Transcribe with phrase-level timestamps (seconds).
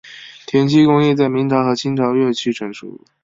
[0.47, 2.99] 填漆工艺在明朝和清朝越趋成熟。